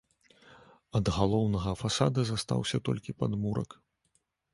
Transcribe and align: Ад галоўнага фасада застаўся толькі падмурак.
Ад 0.99 1.05
галоўнага 1.17 1.73
фасада 1.81 2.19
застаўся 2.29 2.77
толькі 2.89 3.15
падмурак. 3.21 3.69